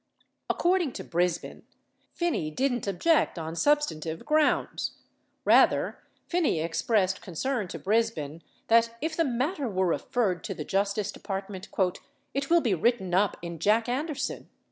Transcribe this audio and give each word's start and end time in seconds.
According 0.49 0.93
to 0.93 1.03
Brisbin, 1.03 1.61
Phinney 2.11 2.49
didn't 2.49 2.87
object 2.87 3.37
on 3.37 3.53
substan 3.53 4.01
tive 4.01 4.25
grounds; 4.25 4.93
rather, 5.45 5.99
Phinney 6.25 6.59
expressed 6.59 7.21
concern 7.21 7.67
to 7.67 7.77
Brisbin 7.77 8.41
that 8.67 8.97
if 8.99 9.15
the 9.15 9.23
matter 9.23 9.67
were 9.67 9.85
referred 9.85 10.43
to 10.45 10.55
the 10.55 10.65
Justice 10.65 11.11
Department, 11.11 11.67
"it 12.33 12.49
will 12.49 12.61
be 12.61 12.73
written 12.73 13.13
up 13.13 13.37
in 13.43 13.59
Jack 13.59 13.87
Anderson." 13.87 14.49